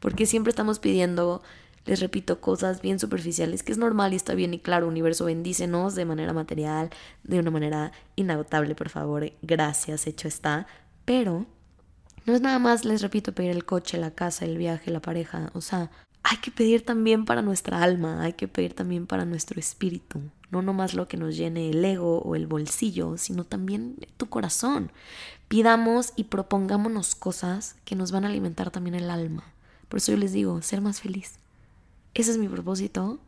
[0.00, 1.42] porque siempre estamos pidiendo,
[1.86, 5.94] les repito, cosas bien superficiales, que es normal y está bien y claro, universo, bendícenos
[5.94, 6.90] de manera material,
[7.24, 10.66] de una manera inagotable, por favor, gracias, hecho está,
[11.04, 11.46] pero
[12.26, 15.50] no es nada más, les repito, pedir el coche, la casa, el viaje, la pareja,
[15.52, 15.90] o sea,
[16.24, 20.62] hay que pedir también para nuestra alma, hay que pedir también para nuestro espíritu, no
[20.62, 24.90] nomás lo que nos llene el ego o el bolsillo, sino también tu corazón.
[25.48, 29.44] Pidamos y propongámonos cosas que nos van a alimentar también el alma.
[29.90, 31.34] Por eso yo les digo, ser más feliz.
[32.14, 33.18] Ese es mi propósito.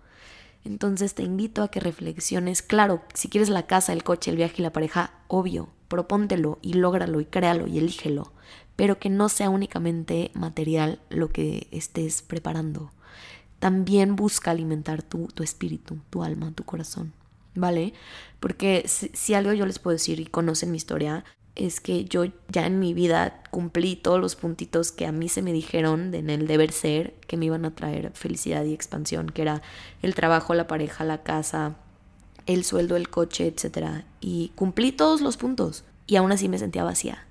[0.64, 2.62] Entonces te invito a que reflexiones.
[2.62, 6.72] Claro, si quieres la casa, el coche, el viaje y la pareja, obvio, propóntelo y
[6.72, 8.32] lógralo y créalo y elígelo.
[8.76, 12.92] Pero que no sea únicamente material lo que estés preparando
[13.58, 17.12] también busca alimentar tu, tu espíritu, tu alma, tu corazón,
[17.54, 17.94] ¿vale?
[18.40, 22.66] Porque si, algo yo les puedo decir y conocen mi historia, es que yo ya
[22.66, 26.46] en mi vida cumplí todos los puntitos que a mí se me dijeron en el
[26.46, 29.62] deber ser que me iban a traer felicidad y expansión, que era
[30.02, 31.76] el trabajo, la pareja, la casa,
[32.44, 34.04] el sueldo, el coche, etc.
[34.20, 37.25] Y cumplí todos los puntos y aún así me sentía vacía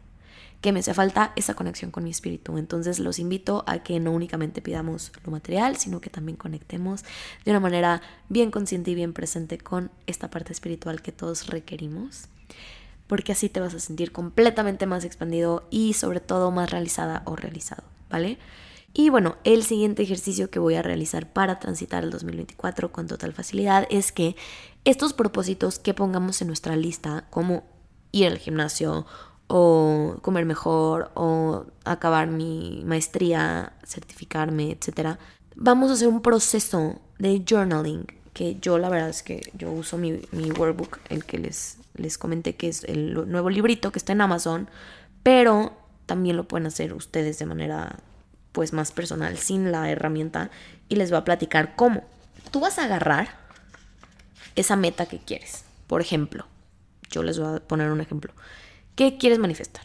[0.65, 2.57] que me hace falta esa conexión con mi espíritu.
[2.57, 7.03] Entonces los invito a que no únicamente pidamos lo material, sino que también conectemos
[7.45, 12.29] de una manera bien consciente y bien presente con esta parte espiritual que todos requerimos.
[13.05, 17.35] Porque así te vas a sentir completamente más expandido y sobre todo más realizada o
[17.35, 18.39] realizado, ¿vale?
[18.91, 23.33] Y bueno, el siguiente ejercicio que voy a realizar para transitar el 2024 con total
[23.33, 24.35] facilidad es que
[24.83, 27.65] estos propósitos que pongamos en nuestra lista, como
[28.11, 29.05] ir al gimnasio
[29.47, 35.17] o comer mejor o acabar mi maestría, certificarme, etc.
[35.55, 39.97] Vamos a hacer un proceso de journaling que yo la verdad es que yo uso
[39.97, 44.11] mi, mi workbook, el que les, les comenté que es el nuevo librito que está
[44.11, 44.67] en Amazon,
[45.23, 45.73] pero
[46.05, 47.99] también lo pueden hacer ustedes de manera
[48.51, 50.49] pues más personal sin la herramienta
[50.89, 52.03] y les voy a platicar cómo.
[52.51, 53.37] Tú vas a agarrar
[54.55, 55.65] esa meta que quieres.
[55.87, 56.45] Por ejemplo,
[57.09, 58.33] yo les voy a poner un ejemplo.
[58.95, 59.83] ¿Qué quieres manifestar?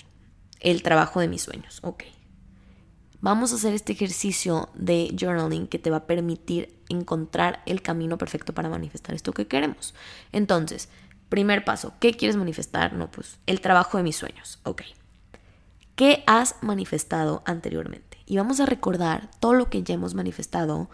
[0.60, 1.80] El trabajo de mis sueños.
[1.82, 2.04] Ok.
[3.20, 8.18] Vamos a hacer este ejercicio de journaling que te va a permitir encontrar el camino
[8.18, 9.94] perfecto para manifestar esto que queremos.
[10.32, 10.88] Entonces,
[11.28, 12.92] primer paso, ¿qué quieres manifestar?
[12.92, 14.60] No, pues el trabajo de mis sueños.
[14.62, 14.82] Ok.
[15.96, 18.18] ¿Qué has manifestado anteriormente?
[18.26, 20.88] Y vamos a recordar todo lo que ya hemos manifestado.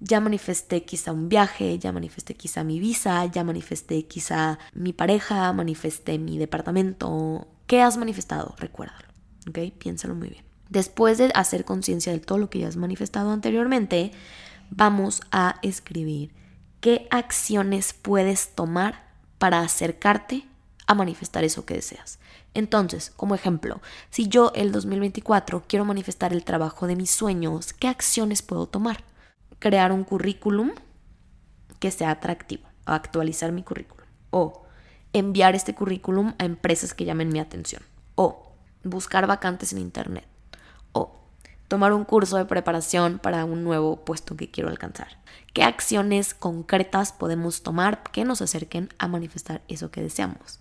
[0.00, 5.52] Ya manifesté quizá un viaje, ya manifesté quizá mi visa, ya manifesté quizá mi pareja,
[5.52, 7.48] manifesté mi departamento.
[7.66, 8.54] ¿Qué has manifestado?
[8.58, 9.08] Recuérdalo.
[9.48, 9.58] ¿Ok?
[9.78, 10.44] Piénsalo muy bien.
[10.68, 14.12] Después de hacer conciencia de todo lo que ya has manifestado anteriormente,
[14.70, 16.32] vamos a escribir
[16.80, 19.06] qué acciones puedes tomar
[19.38, 20.46] para acercarte
[20.86, 22.18] a manifestar eso que deseas.
[22.54, 23.80] Entonces, como ejemplo,
[24.10, 29.04] si yo el 2024 quiero manifestar el trabajo de mis sueños, ¿qué acciones puedo tomar?
[29.58, 30.72] Crear un currículum
[31.78, 34.64] que sea atractivo, actualizar mi currículum, o
[35.12, 37.82] enviar este currículum a empresas que llamen mi atención,
[38.14, 38.52] o
[38.84, 40.26] buscar vacantes en internet,
[40.92, 41.20] o
[41.68, 45.18] tomar un curso de preparación para un nuevo puesto que quiero alcanzar.
[45.52, 50.60] ¿Qué acciones concretas podemos tomar que nos acerquen a manifestar eso que deseamos?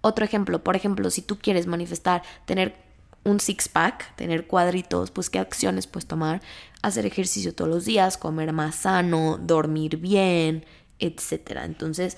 [0.00, 2.89] Otro ejemplo, por ejemplo, si tú quieres manifestar tener
[3.24, 6.40] un six-pack, tener cuadritos, pues qué acciones puedes tomar,
[6.82, 10.64] hacer ejercicio todos los días, comer más sano, dormir bien,
[10.98, 11.58] etc.
[11.64, 12.16] Entonces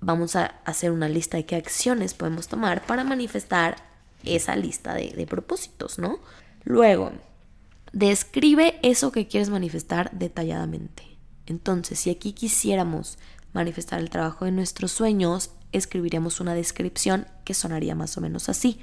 [0.00, 3.76] vamos a hacer una lista de qué acciones podemos tomar para manifestar
[4.24, 6.18] esa lista de, de propósitos, ¿no?
[6.64, 7.12] Luego,
[7.92, 11.04] describe eso que quieres manifestar detalladamente.
[11.46, 13.18] Entonces, si aquí quisiéramos
[13.52, 18.80] manifestar el trabajo de nuestros sueños, escribiríamos una descripción que sonaría más o menos así.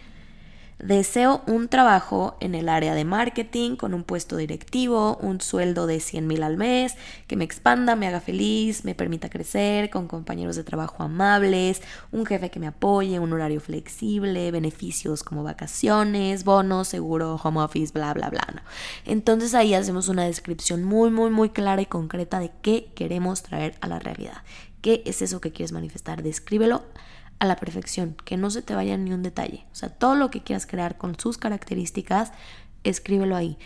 [0.80, 6.00] Deseo un trabajo en el área de marketing con un puesto directivo, un sueldo de
[6.00, 10.56] 100 mil al mes, que me expanda, me haga feliz, me permita crecer, con compañeros
[10.56, 16.88] de trabajo amables, un jefe que me apoye, un horario flexible, beneficios como vacaciones, bonos,
[16.88, 18.46] seguro, home office, bla, bla, bla.
[19.06, 23.76] Entonces ahí hacemos una descripción muy, muy, muy clara y concreta de qué queremos traer
[23.82, 24.44] a la realidad.
[24.82, 26.22] ¿Qué es eso que quieres manifestar?
[26.22, 26.84] Descríbelo
[27.40, 29.66] a la perfección, que no se te vaya ni un detalle.
[29.72, 32.32] O sea, todo lo que quieras crear con sus características,
[32.84, 33.58] escríbelo ahí.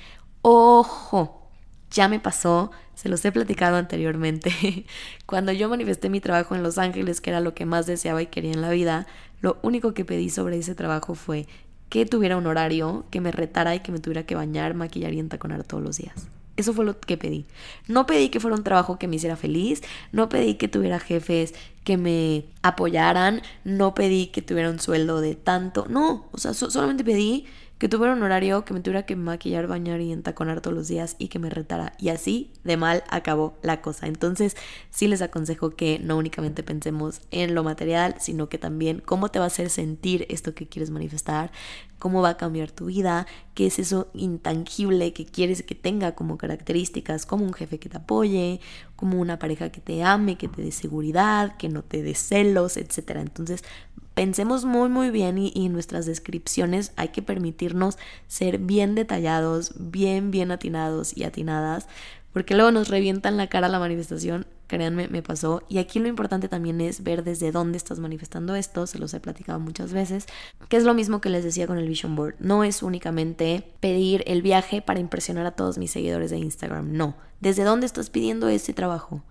[0.41, 1.49] Ojo,
[1.89, 4.85] ya me pasó, se los he platicado anteriormente.
[5.25, 8.27] Cuando yo manifesté mi trabajo en Los Ángeles, que era lo que más deseaba y
[8.27, 9.07] quería en la vida,
[9.41, 11.47] lo único que pedí sobre ese trabajo fue
[11.89, 15.19] que tuviera un horario, que me retara y que me tuviera que bañar, maquillar y
[15.19, 16.27] entaconar todos los días.
[16.61, 17.45] Eso fue lo que pedí.
[17.87, 21.55] No pedí que fuera un trabajo que me hiciera feliz, no pedí que tuviera jefes
[21.83, 27.03] que me apoyaran, no pedí que tuviera un sueldo de tanto, no, o sea, solamente
[27.03, 27.47] pedí
[27.81, 31.15] que tuviera un horario, que me tuviera que maquillar, bañar y entaconar todos los días
[31.17, 31.93] y que me retara.
[31.97, 34.05] Y así de mal acabó la cosa.
[34.05, 34.55] Entonces
[34.91, 39.39] sí les aconsejo que no únicamente pensemos en lo material, sino que también cómo te
[39.39, 41.51] va a hacer sentir esto que quieres manifestar,
[41.97, 46.37] cómo va a cambiar tu vida, qué es eso intangible que quieres que tenga como
[46.37, 48.59] características, como un jefe que te apoye,
[48.95, 52.77] como una pareja que te ame, que te dé seguridad, que no te dé celos,
[52.77, 53.17] etc.
[53.17, 53.63] Entonces
[54.13, 57.97] pensemos muy muy bien y, en nuestras descripciones hay que permitirnos
[58.27, 61.87] ser bien detallados, bien bien atinados y atinadas,
[62.33, 65.63] porque luego nos revientan la cara la manifestación, créanme, me pasó.
[65.67, 69.19] Y aquí lo importante también es ver desde dónde estás manifestando esto, se los he
[69.19, 70.27] platicado muchas veces,
[70.69, 72.35] que es lo mismo que les decía con el Vision Board.
[72.39, 77.15] No es únicamente pedir el viaje para impresionar a todos mis seguidores de Instagram, no.
[77.41, 79.23] ¿Desde dónde estás pidiendo ese trabajo?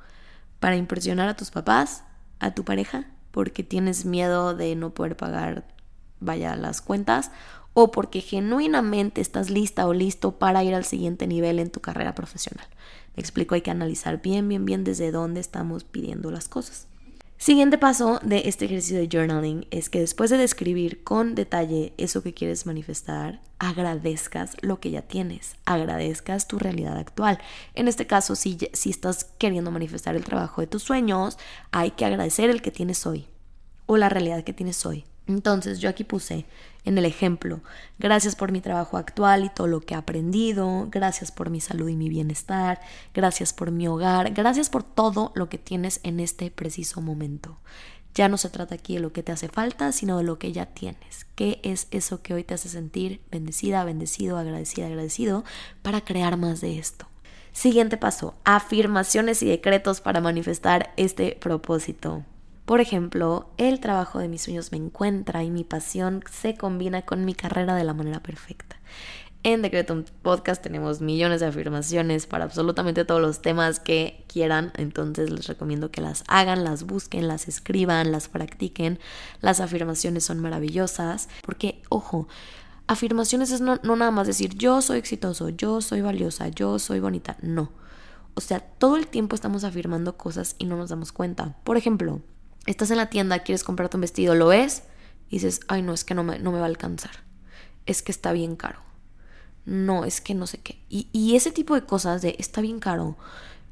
[0.59, 2.05] ¿Para impresionar a tus papás?
[2.39, 3.07] ¿A tu pareja?
[3.31, 5.67] Porque tienes miedo de no poder pagar,
[6.21, 7.31] vaya, las cuentas,
[7.73, 12.15] o porque genuinamente estás lista o listo para ir al siguiente nivel en tu carrera
[12.15, 12.67] profesional.
[13.17, 16.87] Me explico, hay que analizar bien, bien, bien desde dónde estamos pidiendo las cosas.
[17.41, 22.23] Siguiente paso de este ejercicio de journaling es que después de describir con detalle eso
[22.23, 27.39] que quieres manifestar, agradezcas lo que ya tienes, agradezcas tu realidad actual.
[27.73, 31.39] En este caso, si, si estás queriendo manifestar el trabajo de tus sueños,
[31.71, 33.27] hay que agradecer el que tienes hoy
[33.87, 35.07] o la realidad que tienes hoy.
[35.31, 36.45] Entonces yo aquí puse
[36.85, 37.61] en el ejemplo,
[37.99, 41.89] gracias por mi trabajo actual y todo lo que he aprendido, gracias por mi salud
[41.89, 42.81] y mi bienestar,
[43.15, 47.59] gracias por mi hogar, gracias por todo lo que tienes en este preciso momento.
[48.15, 50.53] Ya no se trata aquí de lo que te hace falta, sino de lo que
[50.53, 51.27] ya tienes.
[51.37, 55.45] ¿Qué es eso que hoy te hace sentir bendecida, bendecido, agradecida, agradecido
[55.83, 57.07] para crear más de esto?
[57.53, 62.25] Siguiente paso, afirmaciones y decretos para manifestar este propósito.
[62.71, 67.25] Por ejemplo, el trabajo de mis sueños me encuentra y mi pasión se combina con
[67.25, 68.77] mi carrera de la manera perfecta.
[69.43, 75.31] En Decretum Podcast tenemos millones de afirmaciones para absolutamente todos los temas que quieran, entonces
[75.31, 79.01] les recomiendo que las hagan, las busquen, las escriban, las practiquen.
[79.41, 82.29] Las afirmaciones son maravillosas porque, ojo,
[82.87, 87.01] afirmaciones es no, no nada más decir yo soy exitoso, yo soy valiosa, yo soy
[87.01, 87.73] bonita, no.
[88.35, 91.57] O sea, todo el tiempo estamos afirmando cosas y no nos damos cuenta.
[91.65, 92.21] Por ejemplo,
[92.67, 94.85] estás en la tienda, quieres comprarte un vestido, lo ves
[95.29, 97.25] y dices, ay no, es que no me, no me va a alcanzar,
[97.87, 98.81] es que está bien caro,
[99.65, 100.83] no, es que no sé qué.
[100.89, 103.17] Y, y ese tipo de cosas de está bien caro,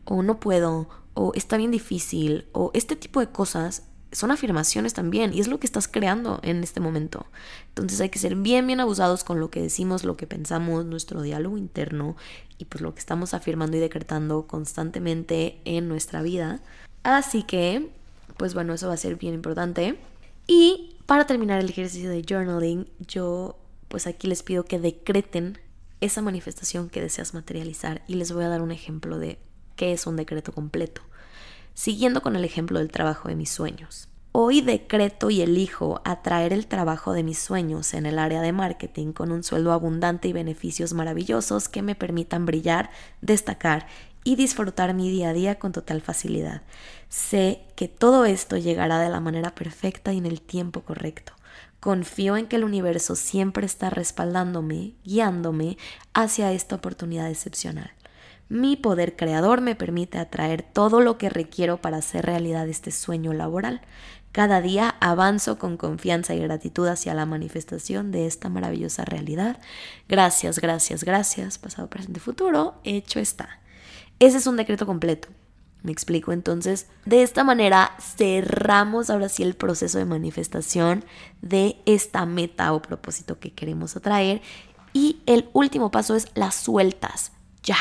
[0.04, 5.34] o no puedo, o está bien difícil, o este tipo de cosas son afirmaciones también
[5.34, 7.26] y es lo que estás creando en este momento.
[7.68, 11.22] Entonces hay que ser bien, bien abusados con lo que decimos, lo que pensamos, nuestro
[11.22, 12.16] diálogo interno
[12.56, 16.60] y pues lo que estamos afirmando y decretando constantemente en nuestra vida.
[17.02, 17.90] Así que
[18.38, 19.98] pues bueno, eso va a ser bien importante.
[20.46, 25.58] Y para terminar el ejercicio de journaling, yo pues aquí les pido que decreten
[26.00, 29.38] esa manifestación que deseas materializar y les voy a dar un ejemplo de
[29.76, 31.02] qué es un decreto completo,
[31.74, 34.08] siguiendo con el ejemplo del trabajo de mis sueños.
[34.32, 39.12] Hoy decreto y elijo atraer el trabajo de mis sueños en el área de marketing
[39.12, 43.88] con un sueldo abundante y beneficios maravillosos que me permitan brillar, destacar
[44.24, 46.62] y disfrutar mi día a día con total facilidad.
[47.08, 51.32] Sé que todo esto llegará de la manera perfecta y en el tiempo correcto.
[51.80, 55.78] Confío en que el universo siempre está respaldándome, guiándome
[56.12, 57.92] hacia esta oportunidad excepcional.
[58.48, 63.32] Mi poder creador me permite atraer todo lo que requiero para hacer realidad este sueño
[63.34, 63.82] laboral.
[64.32, 69.58] Cada día avanzo con confianza y gratitud hacia la manifestación de esta maravillosa realidad.
[70.08, 73.60] Gracias, gracias, gracias, pasado, presente, futuro, hecho está.
[74.18, 75.28] Ese es un decreto completo.
[75.82, 76.86] Me explico entonces.
[77.04, 81.04] De esta manera cerramos ahora sí el proceso de manifestación
[81.40, 84.42] de esta meta o propósito que queremos atraer.
[84.92, 87.32] Y el último paso es las sueltas.
[87.62, 87.76] Ya,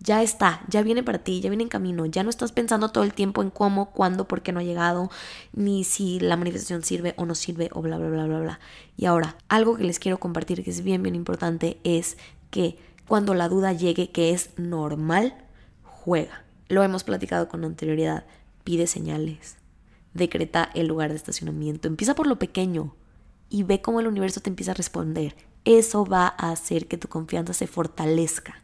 [0.00, 2.04] ya está, ya viene para ti, ya viene en camino.
[2.04, 5.10] Ya no estás pensando todo el tiempo en cómo, cuándo, por qué no ha llegado,
[5.54, 8.60] ni si la manifestación sirve o no sirve o bla, bla, bla, bla, bla.
[8.98, 12.18] Y ahora, algo que les quiero compartir que es bien, bien importante es
[12.50, 15.34] que cuando la duda llegue, que es normal,
[16.04, 16.44] juega.
[16.68, 18.24] Lo hemos platicado con anterioridad.
[18.64, 19.56] Pide señales.
[20.14, 21.88] Decreta el lugar de estacionamiento.
[21.88, 22.94] Empieza por lo pequeño
[23.48, 25.34] y ve cómo el universo te empieza a responder.
[25.64, 28.62] Eso va a hacer que tu confianza se fortalezca.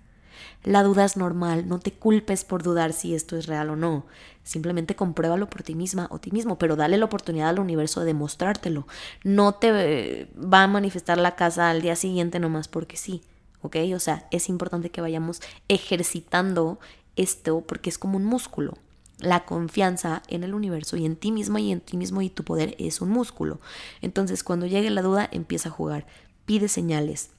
[0.65, 4.07] La duda es normal, no te culpes por dudar si esto es real o no.
[4.43, 8.07] Simplemente compruébalo por ti misma o ti mismo, pero dale la oportunidad al universo de
[8.07, 8.87] demostrártelo.
[9.23, 13.23] No te eh, va a manifestar la casa al día siguiente nomás porque sí,
[13.63, 13.77] ¿ok?
[13.95, 16.81] O sea, es importante que vayamos ejercitando
[17.17, 18.75] esto porque es como un músculo.
[19.19, 22.45] La confianza en el universo y en ti mismo y en ti mismo y tu
[22.45, 23.61] poder es un músculo.
[24.03, 26.07] Entonces, cuando llegue la duda, empieza a jugar.
[26.45, 27.31] Pide señales,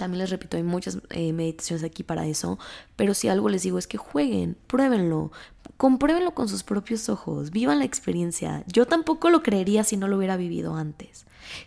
[0.00, 2.58] también les repito, hay muchas eh, meditaciones aquí para eso,
[2.96, 5.30] pero si algo les digo es que jueguen, pruébenlo,
[5.76, 8.64] compruébenlo con sus propios ojos, vivan la experiencia.
[8.66, 11.26] Yo tampoco lo creería si no lo hubiera vivido antes.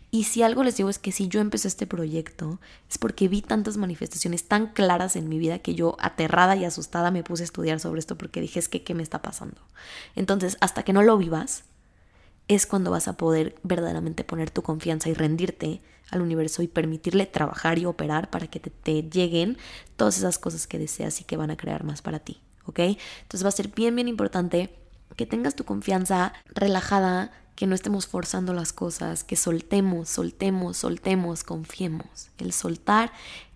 [0.09, 3.43] Y si algo les digo es que si yo empecé este proyecto es porque vi
[3.43, 7.45] tantas manifestaciones tan claras en mi vida que yo aterrada y asustada me puse a
[7.45, 9.61] estudiar sobre esto porque dije es que qué me está pasando.
[10.15, 11.65] Entonces, hasta que no lo vivas,
[12.47, 15.81] es cuando vas a poder verdaderamente poner tu confianza y rendirte
[16.11, 19.57] al universo y permitirle trabajar y operar para que te, lleguen
[19.95, 22.79] todas esas cosas que deseas y que van a crear más para ti, ¿ok?
[22.79, 24.75] Entonces va a ser bien, bien importante
[25.15, 31.43] que tengas tu confianza relajada, que no estemos forzando las cosas, que soltemos, soltemos, soltemos,
[31.43, 32.29] confiemos.
[32.39, 33.11] El soltar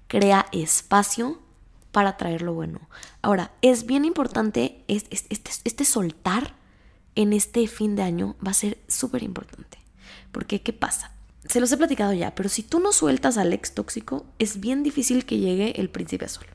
[0.08, 1.40] crea espacio
[1.92, 2.80] para traer lo bueno.
[3.24, 6.54] Ahora, es bien importante este, este, este soltar
[7.18, 9.80] en este fin de año va a ser súper importante.
[10.32, 11.12] Porque, ¿qué pasa?
[11.50, 14.84] Se los he platicado ya, pero si tú no sueltas al ex tóxico, es bien
[14.84, 16.46] difícil que llegue el príncipe azul.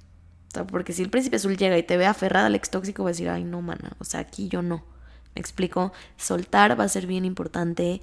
[0.70, 3.12] Porque si el príncipe azul llega y te ve aferrada al ex tóxico, va a
[3.12, 4.84] decir, ay, no, mana, o sea, aquí yo no.
[5.34, 8.00] Me explico, soltar va a ser bien importante.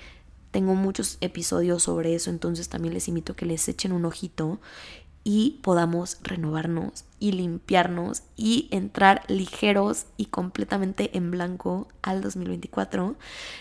[0.51, 4.59] Tengo muchos episodios sobre eso, entonces también les invito a que les echen un ojito
[5.23, 13.15] y podamos renovarnos y limpiarnos y entrar ligeros y completamente en blanco al 2024.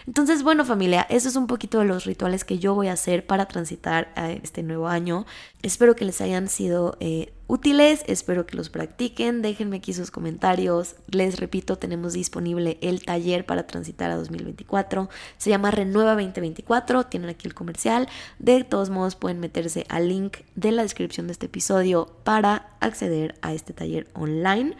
[0.06, 3.26] Entonces, bueno familia, eso es un poquito de los rituales que yo voy a hacer
[3.26, 5.26] para transitar a este nuevo año.
[5.62, 10.94] Espero que les hayan sido eh, útiles, espero que los practiquen, déjenme aquí sus comentarios.
[11.08, 15.08] Les repito, tenemos disponible el taller para transitar a 2024.
[15.38, 18.08] Se llama Renueva 2024, tienen aquí el comercial.
[18.38, 23.34] De todos modos pueden meterse al link de la descripción de este episodio para acceder
[23.42, 24.76] a este taller online.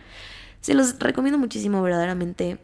[0.60, 2.58] Se los recomiendo muchísimo, verdaderamente.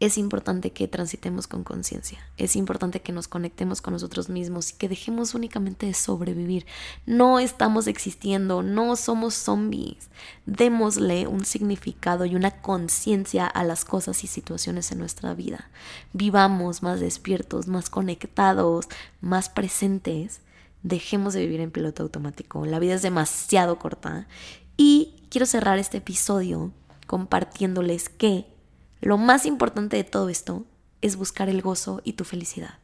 [0.00, 4.74] Es importante que transitemos con conciencia, es importante que nos conectemos con nosotros mismos y
[4.74, 6.66] que dejemos únicamente de sobrevivir.
[7.06, 10.10] No estamos existiendo, no somos zombies.
[10.46, 15.70] Démosle un significado y una conciencia a las cosas y situaciones en nuestra vida.
[16.12, 18.88] Vivamos más despiertos, más conectados,
[19.20, 20.40] más presentes.
[20.82, 22.66] Dejemos de vivir en piloto automático.
[22.66, 24.26] La vida es demasiado corta
[24.76, 26.70] y quiero cerrar este episodio
[27.08, 28.46] compartiéndoles que
[29.00, 30.64] lo más importante de todo esto
[31.00, 32.78] es buscar el gozo y tu felicidad.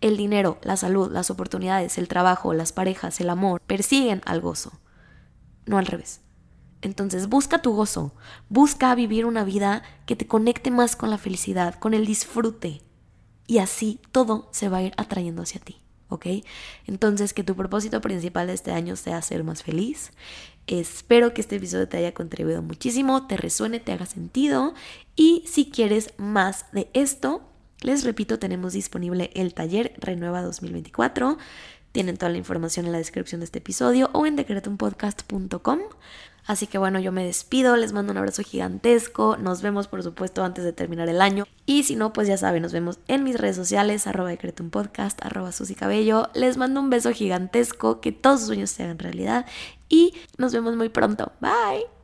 [0.00, 4.72] El dinero, la salud, las oportunidades, el trabajo, las parejas, el amor, persiguen al gozo,
[5.64, 6.22] no al revés.
[6.80, 8.16] Entonces busca tu gozo,
[8.48, 12.82] busca vivir una vida que te conecte más con la felicidad, con el disfrute.
[13.46, 15.82] Y así todo se va a ir atrayendo hacia ti.
[16.12, 16.26] ¿ok?
[16.86, 20.12] Entonces, que tu propósito principal de este año sea ser más feliz.
[20.66, 24.74] Espero que este episodio te haya contribuido muchísimo, te resuene, te haga sentido
[25.16, 27.42] y si quieres más de esto,
[27.80, 31.36] les repito, tenemos disponible el taller Renueva 2024.
[31.90, 35.80] Tienen toda la información en la descripción de este episodio o en decretounpodcast.com.
[36.46, 40.42] Así que bueno, yo me despido, les mando un abrazo gigantesco, nos vemos por supuesto
[40.44, 41.46] antes de terminar el año.
[41.66, 45.24] Y si no, pues ya saben, nos vemos en mis redes sociales, arroba decreto podcast,
[45.24, 49.46] arroba Susy Cabello, les mando un beso gigantesco, que todos sus sueños se hagan realidad
[49.88, 52.01] y nos vemos muy pronto, bye.